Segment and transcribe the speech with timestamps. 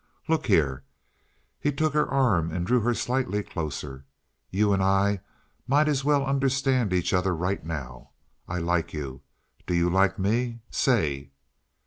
[0.27, 5.19] Look here"—he took her arm and drew her slightly closer—"you and I
[5.67, 8.09] might as well understand each other right now.
[8.47, 9.21] I like you.
[9.67, 10.61] Do you like me?
[10.71, 11.29] Say?"